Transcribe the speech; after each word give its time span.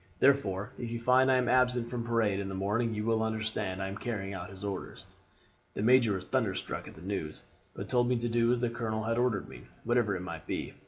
Therefore, 0.17 0.71
if 0.79 0.89
you 0.89 0.99
find 0.99 1.31
I 1.31 1.35
am 1.37 1.47
absent 1.47 1.87
from 1.91 2.03
parade 2.03 2.39
in 2.39 2.49
the 2.49 2.55
morning 2.55 2.95
you 2.95 3.05
will 3.05 3.21
understand 3.21 3.83
I 3.83 3.87
am 3.87 3.95
carrying 3.99 4.33
out 4.33 4.49
his 4.49 4.63
orders.' 4.63 5.05
"The 5.75 5.83
major 5.83 6.13
was 6.13 6.25
thunderstruck 6.25 6.87
at 6.87 6.95
the 6.95 7.03
news, 7.03 7.43
but 7.75 7.87
told 7.87 8.09
me 8.09 8.17
to 8.17 8.27
do 8.27 8.51
as 8.51 8.61
the 8.61 8.69
colonel 8.71 9.03
had 9.03 9.19
ordered 9.19 9.47
me, 9.47 9.65
whatever 9.83 10.15
it 10.15 10.23
might 10.23 10.47
be. 10.47 10.73